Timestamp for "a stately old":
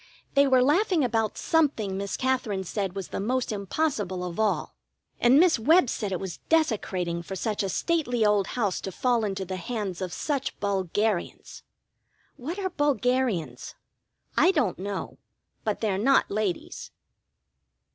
7.61-8.47